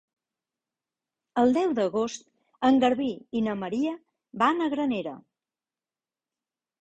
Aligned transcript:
El 1.41 1.51
deu 1.57 1.73
d'agost 1.79 2.23
en 2.69 2.79
Garbí 2.85 3.09
i 3.39 3.43
na 3.47 3.55
Maria 3.65 3.93
van 4.45 4.63
a 4.63 4.69
Granera. 4.75 5.13